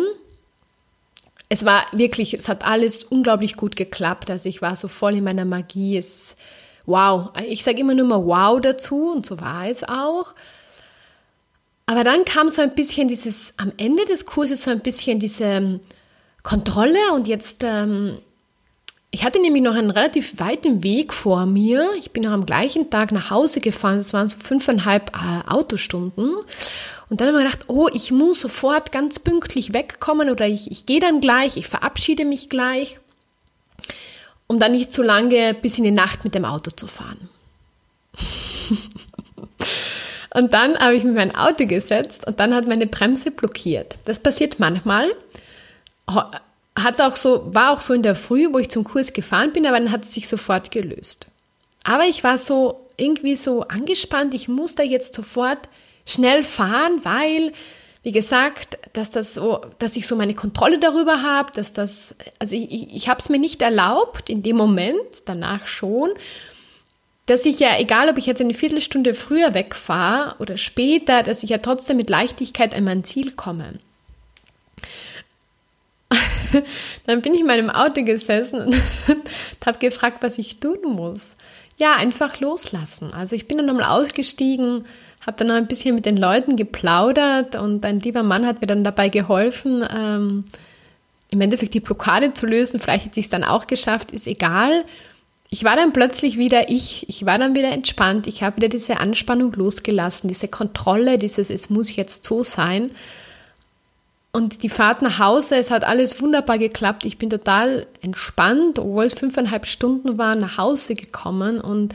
es 1.53 1.65
war 1.65 1.85
wirklich, 1.91 2.33
es 2.33 2.49
hat 2.49 2.65
alles 2.65 3.03
unglaublich 3.03 3.55
gut 3.55 3.75
geklappt. 3.75 4.31
Also 4.31 4.49
ich 4.49 4.63
war 4.63 4.75
so 4.75 4.87
voll 4.87 5.17
in 5.17 5.23
meiner 5.23 5.45
Magie. 5.45 5.95
Es, 5.95 6.35
wow, 6.87 7.29
ich 7.47 7.63
sage 7.63 7.79
immer 7.79 7.93
nur 7.93 8.07
mal 8.07 8.25
wow 8.25 8.59
dazu 8.59 9.11
und 9.11 9.27
so 9.27 9.39
war 9.39 9.67
es 9.67 9.83
auch. 9.83 10.33
Aber 11.85 12.03
dann 12.03 12.25
kam 12.25 12.49
so 12.49 12.63
ein 12.63 12.73
bisschen 12.73 13.07
dieses, 13.07 13.53
am 13.57 13.71
Ende 13.77 14.03
des 14.05 14.25
Kurses 14.25 14.63
so 14.63 14.71
ein 14.71 14.79
bisschen 14.79 15.19
diese 15.19 15.43
ähm, 15.43 15.79
Kontrolle 16.41 17.13
und 17.13 17.27
jetzt 17.27 17.63
ähm, 17.63 18.17
ich 19.11 19.23
hatte 19.23 19.39
nämlich 19.39 19.61
noch 19.61 19.75
einen 19.75 19.91
relativ 19.91 20.39
weiten 20.39 20.81
Weg 20.81 21.13
vor 21.13 21.45
mir. 21.45 21.87
Ich 21.99 22.09
bin 22.09 22.23
noch 22.23 22.31
am 22.31 22.47
gleichen 22.47 22.89
Tag 22.89 23.11
nach 23.11 23.29
Hause 23.29 23.59
gefahren. 23.59 23.97
Das 23.97 24.11
waren 24.11 24.25
so 24.25 24.37
fünfeinhalb 24.43 25.11
äh, 25.15 25.47
Autostunden. 25.47 26.31
Und 27.13 27.21
dann 27.21 27.27
habe 27.27 27.37
ich 27.37 27.45
gedacht, 27.45 27.69
oh, 27.69 27.87
ich 27.93 28.11
muss 28.11 28.41
sofort 28.41 28.91
ganz 28.91 29.19
pünktlich 29.19 29.71
wegkommen 29.71 30.31
oder 30.31 30.47
ich, 30.47 30.71
ich 30.71 30.87
gehe 30.87 30.99
dann 30.99 31.21
gleich, 31.21 31.57
ich 31.57 31.67
verabschiede 31.67 32.25
mich 32.25 32.49
gleich, 32.49 32.99
um 34.47 34.59
dann 34.59 34.71
nicht 34.71 34.91
zu 34.91 35.03
lange 35.03 35.53
bis 35.53 35.77
in 35.77 35.83
die 35.83 35.91
Nacht 35.91 36.23
mit 36.23 36.33
dem 36.33 36.43
Auto 36.43 36.71
zu 36.71 36.87
fahren. 36.87 37.29
und 40.33 40.55
dann 40.55 40.75
habe 40.79 40.95
ich 40.95 41.03
mir 41.03 41.11
mein 41.11 41.35
Auto 41.35 41.67
gesetzt 41.67 42.25
und 42.25 42.39
dann 42.39 42.55
hat 42.55 42.65
meine 42.65 42.87
Bremse 42.87 43.29
blockiert. 43.29 43.95
Das 44.05 44.19
passiert 44.19 44.57
manchmal 44.57 45.11
hat 46.75 46.99
auch 46.99 47.15
so, 47.15 47.53
war 47.53 47.73
auch 47.73 47.81
so 47.81 47.93
in 47.93 48.01
der 48.01 48.15
Früh, 48.15 48.51
wo 48.51 48.57
ich 48.57 48.69
zum 48.69 48.85
Kurs 48.85 49.13
gefahren 49.13 49.53
bin, 49.53 49.67
aber 49.67 49.79
dann 49.79 49.91
hat 49.91 50.05
es 50.05 50.15
sich 50.15 50.27
sofort 50.27 50.71
gelöst. 50.71 51.27
Aber 51.83 52.05
ich 52.05 52.23
war 52.23 52.39
so 52.39 52.87
irgendwie 52.97 53.35
so 53.35 53.61
angespannt, 53.61 54.33
ich 54.33 54.47
muss 54.47 54.73
da 54.73 54.81
jetzt 54.81 55.13
sofort 55.13 55.69
schnell 56.05 56.43
fahren, 56.43 56.99
weil, 57.03 57.53
wie 58.03 58.11
gesagt, 58.11 58.77
dass 58.93 59.11
das 59.11 59.33
so, 59.33 59.61
dass 59.79 59.95
ich 59.95 60.07
so 60.07 60.15
meine 60.15 60.35
Kontrolle 60.35 60.79
darüber 60.79 61.21
habe, 61.21 61.51
dass 61.53 61.73
das, 61.73 62.15
also 62.39 62.55
ich, 62.55 62.93
ich, 62.93 63.07
habe 63.07 63.19
es 63.19 63.29
mir 63.29 63.39
nicht 63.39 63.61
erlaubt 63.61 64.29
in 64.29 64.43
dem 64.43 64.57
Moment, 64.57 65.23
danach 65.25 65.67
schon, 65.67 66.11
dass 67.25 67.45
ich 67.45 67.59
ja, 67.59 67.79
egal 67.79 68.09
ob 68.09 68.17
ich 68.17 68.25
jetzt 68.25 68.41
eine 68.41 68.53
Viertelstunde 68.53 69.13
früher 69.13 69.53
wegfahre 69.53 70.35
oder 70.39 70.57
später, 70.57 71.23
dass 71.23 71.43
ich 71.43 71.51
ja 71.51 71.59
trotzdem 71.59 71.97
mit 71.97 72.09
Leichtigkeit 72.09 72.75
an 72.75 72.83
mein 72.83 73.05
Ziel 73.05 73.31
komme. 73.31 73.79
dann 77.05 77.21
bin 77.21 77.33
ich 77.33 77.41
in 77.41 77.47
meinem 77.47 77.69
Auto 77.69 78.03
gesessen 78.03 78.61
und 78.61 78.75
habe 79.65 79.79
gefragt, 79.79 80.17
was 80.21 80.37
ich 80.37 80.59
tun 80.59 80.79
muss. 80.83 81.35
Ja, 81.79 81.95
einfach 81.95 82.39
loslassen. 82.39 83.13
Also 83.13 83.35
ich 83.35 83.47
bin 83.47 83.57
dann 83.57 83.65
nochmal 83.65 83.85
ausgestiegen, 83.85 84.85
habe 85.25 85.37
dann 85.37 85.47
noch 85.47 85.55
ein 85.55 85.67
bisschen 85.67 85.95
mit 85.95 86.05
den 86.05 86.17
Leuten 86.17 86.55
geplaudert 86.55 87.55
und 87.55 87.85
ein 87.85 87.99
lieber 87.99 88.23
Mann 88.23 88.45
hat 88.45 88.61
mir 88.61 88.67
dann 88.67 88.83
dabei 88.83 89.09
geholfen, 89.09 89.85
ähm, 89.93 90.45
im 91.29 91.41
Endeffekt 91.41 91.73
die 91.73 91.79
Blockade 91.79 92.33
zu 92.33 92.45
lösen. 92.45 92.79
Vielleicht 92.79 93.05
hätte 93.05 93.19
ich 93.19 93.27
es 93.27 93.29
dann 93.29 93.43
auch 93.43 93.67
geschafft, 93.67 94.11
ist 94.11 94.27
egal. 94.27 94.85
Ich 95.49 95.63
war 95.63 95.75
dann 95.75 95.93
plötzlich 95.93 96.37
wieder 96.37 96.69
ich, 96.69 97.07
ich 97.09 97.25
war 97.25 97.37
dann 97.37 97.55
wieder 97.55 97.71
entspannt, 97.71 98.27
ich 98.27 98.43
habe 98.43 98.57
wieder 98.57 98.69
diese 98.69 98.99
Anspannung 98.99 99.53
losgelassen, 99.53 100.27
diese 100.27 100.47
Kontrolle, 100.47 101.17
dieses 101.17 101.49
Es 101.49 101.69
muss 101.69 101.95
jetzt 101.95 102.25
so 102.25 102.43
sein. 102.43 102.87
Und 104.31 104.63
die 104.63 104.69
Fahrt 104.69 105.03
nach 105.03 105.19
Hause, 105.19 105.57
es 105.57 105.69
hat 105.69 105.83
alles 105.83 106.19
wunderbar 106.19 106.57
geklappt. 106.57 107.05
Ich 107.05 107.19
bin 107.19 107.29
total 107.29 107.85
entspannt, 108.01 108.79
obwohl 108.79 109.05
es 109.05 109.13
fünfeinhalb 109.13 109.67
Stunden 109.67 110.17
waren, 110.17 110.39
nach 110.39 110.57
Hause 110.57 110.95
gekommen. 110.95 111.61
Und 111.61 111.93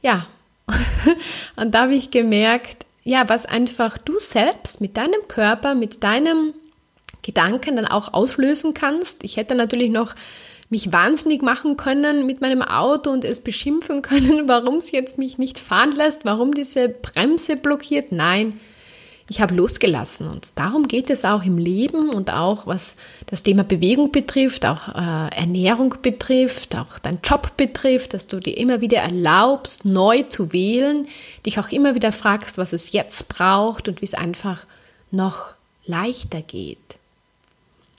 ja, 0.00 0.28
und 1.56 1.74
da 1.74 1.82
habe 1.82 1.94
ich 1.94 2.10
gemerkt, 2.10 2.86
ja, 3.04 3.28
was 3.28 3.46
einfach 3.46 3.98
du 3.98 4.18
selbst 4.18 4.80
mit 4.80 4.96
deinem 4.96 5.26
Körper, 5.28 5.74
mit 5.74 6.02
deinem 6.02 6.54
Gedanken 7.22 7.76
dann 7.76 7.86
auch 7.86 8.12
auslösen 8.12 8.74
kannst. 8.74 9.24
Ich 9.24 9.36
hätte 9.36 9.54
natürlich 9.54 9.90
noch 9.90 10.14
mich 10.68 10.90
wahnsinnig 10.92 11.42
machen 11.42 11.76
können 11.76 12.26
mit 12.26 12.40
meinem 12.40 12.62
Auto 12.62 13.10
und 13.10 13.24
es 13.24 13.40
beschimpfen 13.40 14.02
können, 14.02 14.48
warum 14.48 14.76
es 14.76 14.90
jetzt 14.90 15.18
mich 15.18 15.38
nicht 15.38 15.58
fahren 15.58 15.92
lässt, 15.92 16.24
warum 16.24 16.54
diese 16.54 16.88
Bremse 16.88 17.56
blockiert. 17.56 18.10
Nein, 18.10 18.58
ich 19.28 19.40
habe 19.40 19.54
losgelassen. 19.54 20.28
Und 20.28 20.48
darum 20.56 20.88
geht 20.88 21.10
es 21.10 21.24
auch 21.24 21.44
im 21.44 21.58
Leben 21.58 22.10
und 22.10 22.32
auch 22.32 22.66
was 22.66 22.96
das 23.26 23.42
Thema 23.42 23.64
Bewegung 23.64 24.12
betrifft, 24.12 24.66
auch 24.66 24.88
äh, 24.88 25.34
Ernährung 25.34 25.94
betrifft, 26.02 26.76
auch 26.76 26.98
dein 26.98 27.20
Job 27.22 27.56
betrifft, 27.56 28.14
dass 28.14 28.26
du 28.26 28.40
dir 28.40 28.56
immer 28.56 28.80
wieder 28.80 28.98
erlaubst, 28.98 29.84
neu 29.84 30.22
zu 30.22 30.52
wählen, 30.52 31.06
dich 31.46 31.58
auch 31.58 31.70
immer 31.70 31.94
wieder 31.94 32.12
fragst, 32.12 32.58
was 32.58 32.72
es 32.72 32.92
jetzt 32.92 33.28
braucht 33.28 33.88
und 33.88 34.00
wie 34.00 34.06
es 34.06 34.14
einfach 34.14 34.66
noch 35.10 35.54
leichter 35.86 36.42
geht. 36.42 36.78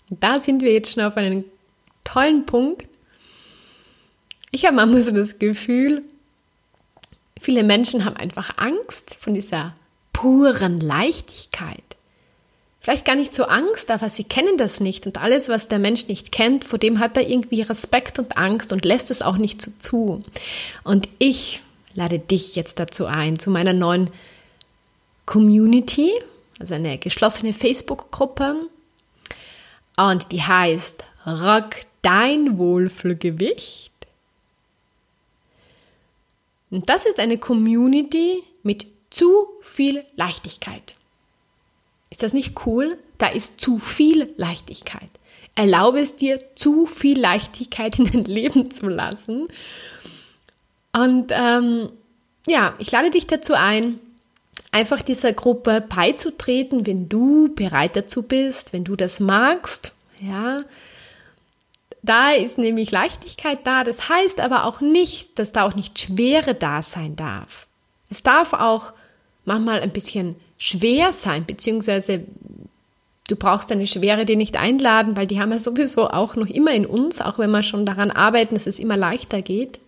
Und 0.09 0.23
da 0.23 0.39
sind 0.39 0.61
wir 0.61 0.73
jetzt 0.73 0.93
schon 0.93 1.03
auf 1.03 1.17
einen 1.17 1.45
tollen 2.03 2.45
Punkt. 2.45 2.87
Ich 4.51 4.65
habe 4.65 4.75
manchmal 4.75 5.01
so 5.01 5.11
das 5.15 5.39
Gefühl, 5.39 6.03
viele 7.41 7.63
Menschen 7.63 8.05
haben 8.05 8.15
einfach 8.15 8.57
Angst 8.57 9.15
von 9.15 9.33
dieser 9.33 9.75
puren 10.23 10.79
Leichtigkeit. 10.79 11.83
Vielleicht 12.79 13.03
gar 13.03 13.17
nicht 13.17 13.33
so 13.33 13.43
Angst, 13.43 13.91
aber 13.91 14.09
sie 14.09 14.23
kennen 14.23 14.57
das 14.57 14.79
nicht 14.79 15.05
und 15.05 15.21
alles, 15.21 15.49
was 15.49 15.67
der 15.67 15.79
Mensch 15.79 16.07
nicht 16.07 16.31
kennt, 16.31 16.63
vor 16.63 16.79
dem 16.79 16.99
hat 16.99 17.17
er 17.17 17.27
irgendwie 17.27 17.61
Respekt 17.61 18.19
und 18.19 18.37
Angst 18.37 18.71
und 18.71 18.85
lässt 18.85 19.11
es 19.11 19.21
auch 19.21 19.35
nicht 19.35 19.61
so 19.61 19.71
zu. 19.79 20.23
Und 20.85 21.09
ich 21.19 21.61
lade 21.93 22.19
dich 22.19 22.55
jetzt 22.55 22.79
dazu 22.79 23.05
ein, 23.05 23.37
zu 23.37 23.51
meiner 23.51 23.73
neuen 23.73 24.11
Community, 25.25 26.13
also 26.57 26.73
eine 26.73 26.97
geschlossene 26.97 27.51
Facebook-Gruppe, 27.51 28.55
und 29.97 30.31
die 30.31 30.41
heißt 30.41 31.03
Rock 31.27 31.75
dein 32.01 32.57
Wohlfühlgewicht. 32.57 33.91
Und 36.71 36.87
das 36.87 37.05
ist 37.05 37.19
eine 37.19 37.37
Community 37.37 38.41
mit 38.63 38.92
zu 39.13 39.47
viel 39.61 40.03
Leichtigkeit. 40.15 40.95
Ist 42.09 42.23
das 42.23 42.33
nicht 42.33 42.65
cool? 42.65 42.97
Da 43.19 43.27
ist 43.27 43.61
zu 43.61 43.77
viel 43.77 44.33
Leichtigkeit. 44.37 45.09
Erlaube 45.55 45.99
es 45.99 46.15
dir, 46.15 46.39
zu 46.55 46.87
viel 46.87 47.19
Leichtigkeit 47.19 47.99
in 47.99 48.11
dein 48.11 48.25
Leben 48.25 48.71
zu 48.71 48.87
lassen. 48.87 49.47
Und 50.93 51.31
ähm, 51.31 51.89
ja, 52.47 52.73
ich 52.79 52.91
lade 52.91 53.11
dich 53.11 53.27
dazu 53.27 53.53
ein, 53.53 53.99
einfach 54.71 55.03
dieser 55.03 55.31
Gruppe 55.31 55.81
beizutreten, 55.87 56.87
wenn 56.87 57.07
du 57.07 57.53
bereit 57.53 57.95
dazu 57.95 58.23
bist, 58.23 58.73
wenn 58.73 58.83
du 58.83 58.95
das 58.95 59.19
magst. 59.19 59.93
Ja, 60.21 60.57
da 62.01 62.31
ist 62.31 62.57
nämlich 62.57 62.89
Leichtigkeit 62.91 63.59
da. 63.63 63.83
Das 63.83 64.09
heißt 64.09 64.39
aber 64.39 64.65
auch 64.65 64.81
nicht, 64.81 65.37
dass 65.37 65.51
da 65.51 65.65
auch 65.65 65.75
nicht 65.75 65.99
Schwere 65.99 66.55
da 66.55 66.81
sein 66.81 67.15
darf. 67.15 67.67
Es 68.09 68.23
darf 68.23 68.53
auch 68.53 68.93
manchmal 69.45 69.81
ein 69.81 69.91
bisschen 69.91 70.35
schwer 70.57 71.11
sein, 71.13 71.45
beziehungsweise 71.45 72.23
du 73.27 73.35
brauchst 73.35 73.71
deine 73.71 73.87
Schwere 73.87 74.25
dir 74.25 74.37
nicht 74.37 74.57
einladen, 74.57 75.15
weil 75.15 75.27
die 75.27 75.39
haben 75.39 75.51
wir 75.51 75.59
sowieso 75.59 76.09
auch 76.09 76.35
noch 76.35 76.47
immer 76.47 76.71
in 76.73 76.85
uns, 76.85 77.21
auch 77.21 77.39
wenn 77.39 77.51
wir 77.51 77.63
schon 77.63 77.85
daran 77.85 78.11
arbeiten, 78.11 78.55
dass 78.55 78.67
es 78.67 78.79
immer 78.79 78.97
leichter 78.97 79.41
geht. 79.41 79.79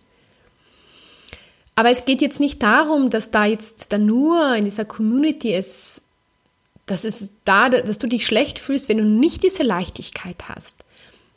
Aber 1.74 1.90
es 1.90 2.06
geht 2.06 2.22
jetzt 2.22 2.40
nicht 2.40 2.62
darum, 2.62 3.10
dass 3.10 3.30
da 3.30 3.44
jetzt 3.44 3.92
dann 3.92 4.06
nur 4.06 4.54
in 4.56 4.64
dieser 4.64 4.86
Community 4.86 5.52
es, 5.52 6.02
dass 6.86 7.04
es 7.04 7.32
da, 7.44 7.68
dass 7.68 7.98
du 7.98 8.06
dich 8.06 8.24
schlecht 8.24 8.58
fühlst, 8.58 8.88
wenn 8.88 8.98
du 8.98 9.04
nicht 9.04 9.42
diese 9.42 9.62
Leichtigkeit 9.62 10.48
hast. 10.48 10.84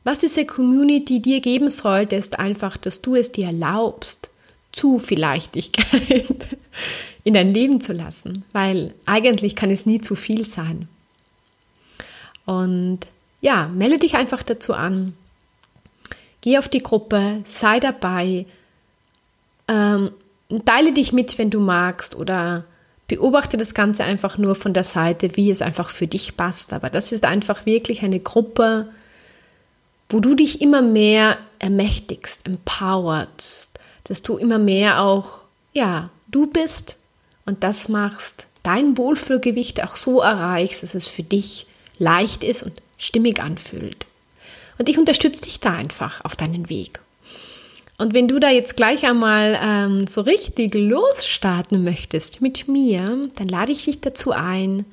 Was 0.06 0.20
diese 0.20 0.46
Community 0.46 1.22
dir 1.22 1.42
geben 1.42 1.70
sollte, 1.70 2.16
ist 2.16 2.40
einfach, 2.40 2.78
dass 2.78 3.02
du 3.02 3.16
es 3.16 3.34
dir 3.34 3.48
erlaubst, 3.48 4.30
zu 4.72 5.00
viel 5.00 5.20
Leichtigkeit 5.20 6.26
in 7.30 7.36
dein 7.36 7.54
Leben 7.54 7.80
zu 7.80 7.94
lassen, 7.94 8.44
weil 8.54 8.96
eigentlich 9.06 9.56
kann 9.56 9.70
es 9.70 9.86
nie 9.86 10.02
zu 10.02 10.16
viel 10.16 10.48
sein. 10.48 10.88
Und 12.46 13.02
ja, 13.40 13.68
melde 13.68 14.00
dich 14.00 14.16
einfach 14.16 14.42
dazu 14.42 14.74
an. 14.74 15.14
Geh 16.42 16.58
auf 16.58 16.68
die 16.68 16.82
Gruppe, 16.82 17.42
sei 17.46 17.80
dabei, 17.80 18.48
ähm, 19.68 20.10
teile 20.66 20.92
dich 20.92 21.14
mit, 21.14 21.38
wenn 21.38 21.52
du 21.52 21.60
magst 21.60 22.16
oder 22.16 22.64
beobachte 23.08 23.58
das 23.58 23.76
Ganze 23.76 24.04
einfach 24.06 24.40
nur 24.40 24.56
von 24.56 24.74
der 24.74 24.84
Seite, 24.84 25.38
wie 25.38 25.52
es 25.52 25.62
einfach 25.62 25.92
für 25.92 26.08
dich 26.08 26.36
passt. 26.36 26.74
Aber 26.74 26.90
das 26.90 27.12
ist 27.12 27.26
einfach 27.26 27.68
wirklich 27.68 28.02
eine 28.02 28.20
Gruppe, 28.20 28.90
wo 30.10 30.20
du 30.20 30.34
dich 30.34 30.62
immer 30.62 30.82
mehr 30.82 31.38
ermächtigst, 31.60 32.48
empowerst, 32.48 33.70
dass 34.06 34.24
du 34.24 34.38
immer 34.38 34.58
mehr 34.58 35.04
auch, 35.04 35.42
ja, 35.74 36.10
du 36.28 36.48
bist 36.48 36.96
und 37.50 37.64
das 37.64 37.90
machst, 37.90 38.48
dein 38.64 38.98
Wohlfühlgewicht 38.98 39.84
auch 39.84 39.98
so 39.98 40.22
erreichst, 40.22 40.84
dass 40.84 40.94
es 40.94 41.08
für 41.08 41.24
dich 41.24 41.66
leicht 41.98 42.44
ist 42.44 42.64
und 42.64 42.82
stimmig 42.98 43.42
anfühlt. 43.42 44.06
Und 44.78 44.88
ich 44.88 44.98
unterstütze 44.98 45.42
dich 45.42 45.60
da 45.60 45.74
einfach 45.74 46.24
auf 46.24 46.36
deinen 46.36 46.70
Weg. 46.70 47.02
Und 47.98 48.14
wenn 48.14 48.28
du 48.30 48.40
da 48.40 48.50
jetzt 48.50 48.78
gleich 48.78 49.04
einmal 49.04 49.60
ähm, 49.62 50.08
so 50.08 50.22
richtig 50.22 50.74
losstarten 50.76 51.84
möchtest 51.84 52.42
mit 52.42 52.68
mir, 52.68 53.30
dann 53.36 53.48
lade 53.50 53.72
ich 53.74 53.84
dich 53.84 54.00
dazu 54.00 54.32
ein. 54.32 54.86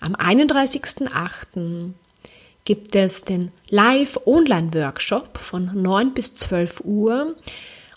Am 0.00 0.14
31.08. 0.14 1.92
gibt 2.64 2.96
es 2.96 3.24
den 3.24 3.52
Live-Online-Workshop 3.68 5.38
von 5.38 5.70
9 5.74 6.12
bis 6.12 6.34
12 6.34 6.82
Uhr. 6.84 7.36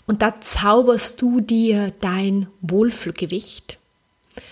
Und 0.06 0.22
da 0.22 0.40
zauberst 0.40 1.20
du 1.20 1.40
dir 1.40 1.92
dein 2.00 2.46
Wohlfühlgewicht. 2.62 3.78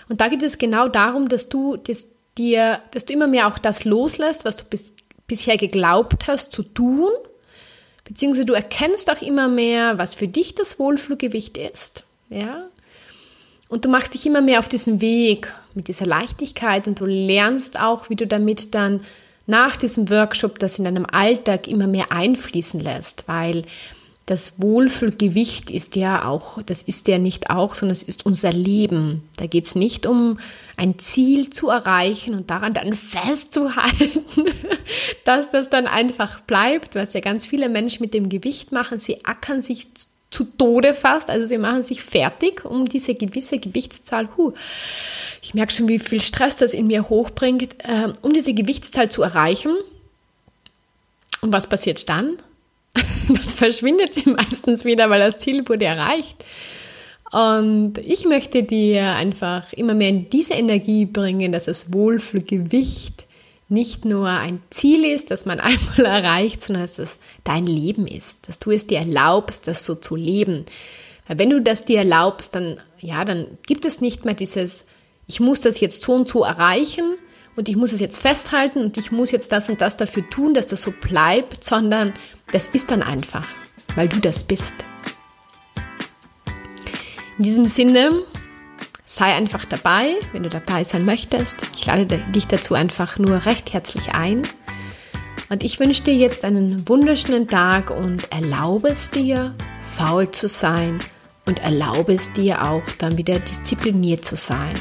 Und 0.09 0.21
da 0.21 0.27
geht 0.27 0.43
es 0.43 0.57
genau 0.57 0.87
darum, 0.87 1.29
dass 1.29 1.49
du 1.49 1.77
das 1.77 2.07
dir, 2.37 2.81
dass 2.91 3.05
du 3.05 3.13
immer 3.13 3.27
mehr 3.27 3.47
auch 3.47 3.57
das 3.57 3.85
loslässt, 3.85 4.45
was 4.45 4.57
du 4.57 4.63
bis, 4.65 4.93
bisher 5.27 5.57
geglaubt 5.57 6.27
hast 6.27 6.51
zu 6.51 6.63
tun, 6.63 7.09
beziehungsweise 8.05 8.45
du 8.45 8.53
erkennst 8.53 9.11
auch 9.11 9.21
immer 9.21 9.47
mehr, 9.47 9.97
was 9.97 10.13
für 10.13 10.27
dich 10.27 10.55
das 10.55 10.79
Wohlfluggewicht 10.79 11.57
ist, 11.57 12.03
ja. 12.29 12.65
Und 13.69 13.85
du 13.85 13.89
machst 13.89 14.13
dich 14.13 14.25
immer 14.27 14.41
mehr 14.41 14.59
auf 14.59 14.67
diesen 14.67 15.01
Weg 15.01 15.51
mit 15.73 15.87
dieser 15.87 16.05
Leichtigkeit 16.05 16.87
und 16.87 16.99
du 16.99 17.05
lernst 17.05 17.79
auch, 17.79 18.09
wie 18.09 18.15
du 18.15 18.27
damit 18.27 18.75
dann 18.75 19.01
nach 19.47 19.77
diesem 19.77 20.09
Workshop 20.11 20.59
das 20.59 20.77
in 20.77 20.85
deinem 20.85 21.07
Alltag 21.07 21.67
immer 21.67 21.87
mehr 21.87 22.11
einfließen 22.11 22.79
lässt, 22.79 23.27
weil 23.27 23.63
das 24.25 24.61
Wohlfühlgewicht 24.61 25.69
ist 25.69 25.97
ja 25.97 26.25
auch, 26.25 26.61
das 26.61 26.83
ist 26.83 27.09
ja 27.09 27.17
nicht 27.17 27.49
auch, 27.49 27.75
sondern 27.75 27.91
es 27.91 28.03
ist 28.03 28.25
unser 28.25 28.53
Leben. 28.53 29.27
Da 29.35 29.47
geht 29.47 29.65
es 29.65 29.75
nicht 29.75 30.05
um 30.05 30.39
ein 30.77 30.97
Ziel 30.97 31.49
zu 31.49 31.67
erreichen 31.67 32.33
und 32.33 32.49
daran 32.49 32.73
dann 32.73 32.93
festzuhalten, 32.93 34.23
dass 35.25 35.49
das 35.49 35.69
dann 35.69 35.87
einfach 35.87 36.39
bleibt, 36.41 36.95
was 36.95 37.13
ja 37.13 37.19
ganz 37.19 37.45
viele 37.45 37.67
Menschen 37.67 38.01
mit 38.01 38.13
dem 38.13 38.29
Gewicht 38.29 38.71
machen. 38.71 38.97
Sie 38.97 39.25
ackern 39.25 39.61
sich 39.61 39.87
zu 40.29 40.45
Tode 40.45 40.93
fast, 40.93 41.29
also 41.29 41.45
sie 41.45 41.57
machen 41.57 41.83
sich 41.83 42.01
fertig, 42.01 42.63
um 42.65 42.87
diese 42.87 43.15
gewisse 43.15 43.59
Gewichtszahl, 43.59 44.29
huh, 44.37 44.53
ich 45.41 45.53
merke 45.53 45.73
schon, 45.73 45.89
wie 45.89 45.99
viel 45.99 46.21
Stress 46.21 46.55
das 46.55 46.73
in 46.73 46.87
mir 46.87 47.09
hochbringt, 47.09 47.75
äh, 47.79 48.07
um 48.21 48.31
diese 48.31 48.53
Gewichtszahl 48.53 49.11
zu 49.11 49.21
erreichen. 49.21 49.75
Und 51.41 51.51
was 51.51 51.67
passiert 51.67 52.07
dann? 52.07 52.37
dann 53.27 53.37
verschwindet 53.37 54.13
sie 54.13 54.29
meistens 54.29 54.85
wieder, 54.85 55.09
weil 55.09 55.19
das 55.19 55.37
Ziel 55.37 55.67
wurde 55.67 55.85
erreicht. 55.85 56.45
Und 57.31 57.97
ich 57.97 58.25
möchte 58.25 58.63
dir 58.63 59.15
einfach 59.15 59.73
immer 59.73 59.95
mehr 59.95 60.09
in 60.09 60.29
diese 60.29 60.53
Energie 60.53 61.05
bringen, 61.05 61.51
dass 61.51 61.65
das 61.65 61.91
Wohlfühlgewicht 61.91 63.25
nicht 63.69 64.05
nur 64.05 64.29
ein 64.29 64.61
Ziel 64.69 65.03
ist, 65.03 65.31
das 65.31 65.45
man 65.45 65.59
einmal 65.59 66.05
erreicht, 66.05 66.61
sondern 66.61 66.83
dass 66.83 66.99
es 66.99 67.19
dein 67.43 67.65
Leben 67.65 68.07
ist, 68.07 68.47
dass 68.47 68.59
du 68.59 68.71
es 68.71 68.85
dir 68.85 68.99
erlaubst, 68.99 69.67
das 69.67 69.83
so 69.83 69.95
zu 69.95 70.15
leben. 70.15 70.65
Weil 71.27 71.39
wenn 71.39 71.49
du 71.49 71.61
das 71.61 71.85
dir 71.85 71.99
erlaubst, 71.99 72.53
dann, 72.53 72.79
ja, 73.01 73.25
dann 73.25 73.57
gibt 73.65 73.85
es 73.85 73.99
nicht 73.99 74.25
mehr 74.25 74.35
dieses, 74.35 74.85
ich 75.25 75.39
muss 75.39 75.61
das 75.61 75.79
jetzt 75.79 76.03
so 76.03 76.13
und 76.13 76.27
so 76.27 76.43
erreichen, 76.43 77.15
und 77.55 77.69
ich 77.69 77.75
muss 77.75 77.91
es 77.93 77.99
jetzt 77.99 78.19
festhalten 78.19 78.79
und 78.79 78.97
ich 78.97 79.11
muss 79.11 79.31
jetzt 79.31 79.51
das 79.51 79.69
und 79.69 79.81
das 79.81 79.97
dafür 79.97 80.27
tun, 80.29 80.53
dass 80.53 80.67
das 80.67 80.81
so 80.81 80.91
bleibt, 80.91 81.63
sondern 81.63 82.13
das 82.51 82.67
ist 82.67 82.91
dann 82.91 83.03
einfach, 83.03 83.45
weil 83.95 84.09
du 84.09 84.19
das 84.19 84.43
bist. 84.43 84.75
In 87.37 87.43
diesem 87.43 87.67
Sinne, 87.67 88.23
sei 89.05 89.33
einfach 89.33 89.65
dabei, 89.65 90.15
wenn 90.31 90.43
du 90.43 90.49
dabei 90.49 90.83
sein 90.83 91.05
möchtest. 91.05 91.63
Ich 91.75 91.85
lade 91.85 92.05
dich 92.33 92.47
dazu 92.47 92.73
einfach 92.73 93.19
nur 93.19 93.45
recht 93.45 93.73
herzlich 93.73 94.13
ein. 94.13 94.43
Und 95.49 95.63
ich 95.63 95.79
wünsche 95.79 96.03
dir 96.03 96.15
jetzt 96.15 96.45
einen 96.45 96.87
wunderschönen 96.87 97.47
Tag 97.47 97.91
und 97.91 98.31
erlaube 98.31 98.89
es 98.89 99.11
dir, 99.11 99.53
faul 99.87 100.31
zu 100.31 100.47
sein 100.47 100.97
und 101.45 101.63
erlaube 101.63 102.13
es 102.13 102.33
dir 102.33 102.63
auch, 102.63 102.83
dann 102.97 103.17
wieder 103.17 103.39
diszipliniert 103.39 104.25
zu 104.25 104.35
sein. 104.35 104.73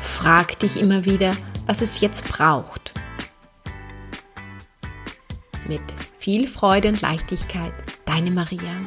Frag 0.00 0.58
dich 0.60 0.78
immer 0.78 1.04
wieder, 1.04 1.34
was 1.66 1.80
es 1.82 2.00
jetzt 2.00 2.28
braucht. 2.28 2.94
Mit 5.68 5.82
viel 6.18 6.46
Freude 6.46 6.88
und 6.88 7.00
Leichtigkeit, 7.00 7.72
deine 8.04 8.30
Maria. 8.30 8.80